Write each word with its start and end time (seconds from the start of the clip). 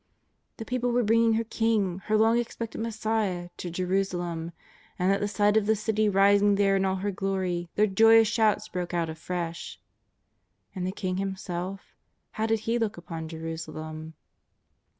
The 0.57 0.65
people 0.65 0.91
were 0.91 1.03
bringing 1.03 1.33
her 1.33 1.43
King, 1.43 1.99
her 2.05 2.17
long 2.17 2.39
expected 2.39 2.81
Messiah, 2.81 3.49
to 3.57 3.69
Jeru 3.69 4.03
salem, 4.03 4.51
and 4.97 5.11
at 5.11 5.19
the 5.19 5.27
sight 5.27 5.55
of 5.57 5.67
the 5.67 5.75
City 5.75 6.09
rising 6.09 6.55
there 6.55 6.75
in 6.75 6.85
all 6.85 6.95
her 6.95 7.11
glory, 7.11 7.69
their 7.75 7.85
joyous 7.85 8.27
shouts 8.27 8.67
broke 8.67 8.95
out 8.95 9.11
afresh. 9.11 9.79
And 10.73 10.87
the 10.87 10.91
King 10.91 11.17
Himself— 11.17 11.93
how 12.31 12.47
did 12.47 12.61
He 12.61 12.79
look 12.79 12.97
upon 12.97 13.27
Jerusalem 13.29 14.15